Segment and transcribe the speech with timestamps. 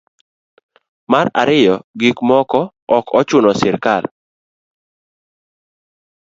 [1.11, 2.59] mar ariyo gik moko
[2.97, 4.03] ok ochuno srikal